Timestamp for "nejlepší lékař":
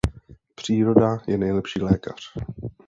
1.37-2.21